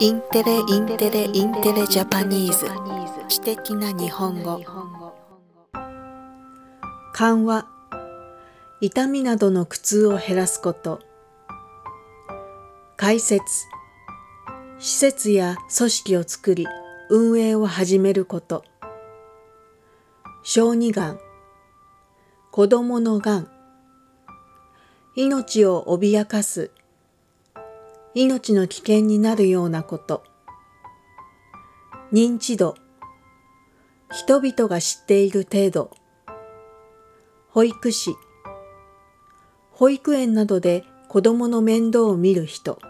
[0.00, 2.66] インテレインテレインテレ Japanese。
[3.28, 4.60] 知的な日本語。
[7.12, 7.66] 緩和
[8.80, 11.00] 痛みなどの苦痛を減らすこと。
[12.96, 13.42] 開設
[14.78, 16.68] 施設や組織を作り
[17.10, 18.64] 運営を始めること。
[20.44, 21.18] 小児がん
[22.52, 23.50] 子供のがん。
[25.16, 26.70] 命を脅かす
[28.20, 30.24] 命の危険になるようなこと。
[32.12, 32.74] 認知度。
[34.10, 35.92] 人々が知っている程度。
[37.50, 38.16] 保育士。
[39.70, 42.80] 保育園などで子供の面倒を見る人。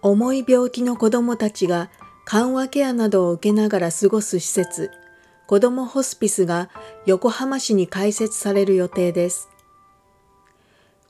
[0.00, 1.90] 重い病気の子供たちが
[2.24, 4.90] 緩和ケアなどを受けながら過ごす施設、
[5.46, 6.70] 子供ホスピスが
[7.04, 9.49] 横浜市に開設される予定です。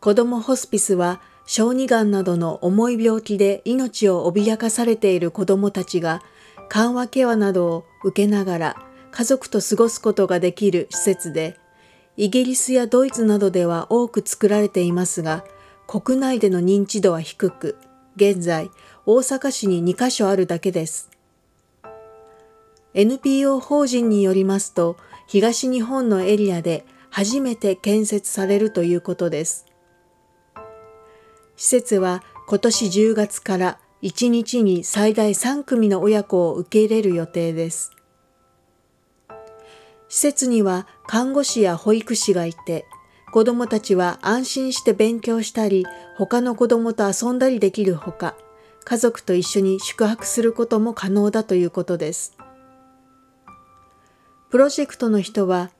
[0.00, 6.22] 子どもホスピスは小児がんなどの重い病気で命を脅かされている子どもたちが
[6.69, 8.77] 緩和ケアなどを受けながら
[9.10, 11.58] 家族と過ごすことができる施設で、
[12.16, 15.44] イギリスやドイツなどでは多く作られていますが、
[15.86, 17.77] 国内での認知度は低く、
[18.16, 18.70] 現在
[19.06, 21.10] 大阪市に2カ所あるだけです。
[22.94, 29.69] NPO 法人によりますと、東日本のエリアで初めて建設されるということです。
[31.61, 37.91] 施設は今年10月から1日に最大3組の親子を受け入れる予定です。
[40.08, 42.86] 施設には看護師や保育士がいて、
[43.31, 45.84] 子供たちは安心して勉強したり、
[46.16, 48.34] 他の子供と遊んだりできるほか、
[48.84, 52.38] 家族と一緒に宿泊することも可能だということです。
[54.48, 55.70] プロジェクトの人は、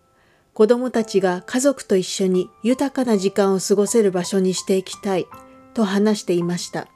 [0.53, 5.27] 子供たちが家族と一緒に豊かな時間を過ごせる場所にしていきたい
[5.81, 6.89] と話していました。